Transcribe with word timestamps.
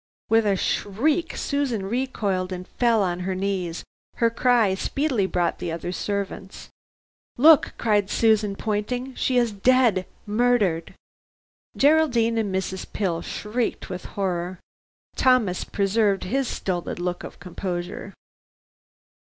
With 0.29 0.47
a 0.47 0.55
shriek 0.55 1.37
Susan 1.37 1.85
recoiled 1.85 2.51
and 2.51 2.67
fell 2.67 3.03
on 3.03 3.19
her 3.19 3.35
knees. 3.35 3.83
Her 4.15 4.31
cry 4.31 4.73
speedily 4.73 5.27
brought 5.27 5.59
the 5.59 5.71
other 5.71 5.91
servants. 5.91 6.69
"Look!" 7.37 7.73
cried 7.77 8.09
Susan 8.09 8.55
pointing, 8.55 9.13
"she 9.13 9.37
is 9.37 9.51
dead 9.51 10.07
murdered!" 10.25 10.95
Geraldine 11.77 12.39
and 12.39 12.51
Mrs. 12.51 12.91
Pill 12.91 13.21
shrieked 13.21 13.91
with 13.91 14.05
horror. 14.17 14.59
Thomas 15.15 15.63
preserved 15.63 16.23
his 16.23 16.47
stolid 16.47 16.97
look 16.97 17.23
of 17.23 17.37
composure. 17.39 18.15